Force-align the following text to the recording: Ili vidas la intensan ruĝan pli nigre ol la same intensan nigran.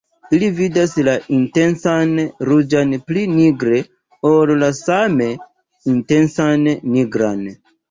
Ili 0.35 0.47
vidas 0.59 0.93
la 1.07 1.11
intensan 1.39 2.15
ruĝan 2.49 2.95
pli 3.11 3.27
nigre 3.35 3.83
ol 4.33 4.55
la 4.65 4.73
same 4.81 5.31
intensan 5.95 6.69
nigran. 6.75 7.49